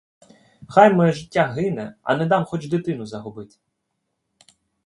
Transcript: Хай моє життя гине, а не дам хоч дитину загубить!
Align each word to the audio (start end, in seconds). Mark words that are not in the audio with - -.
Хай 0.69 0.93
моє 0.93 1.11
життя 1.11 1.45
гине, 1.47 1.95
а 2.03 2.15
не 2.17 2.25
дам 2.25 2.45
хоч 2.45 2.67
дитину 2.67 3.05
загубить! 3.05 3.59